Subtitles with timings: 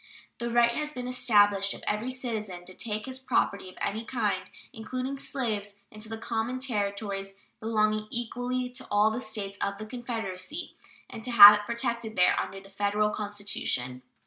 [0.39, 4.49] The right has been established of every citizen to take his property of any kind,
[4.73, 10.73] including slaves, into the common Territories belonging equally to all the States of the Confederacy,
[11.07, 14.01] and to have it protected there under the Federal Constitution.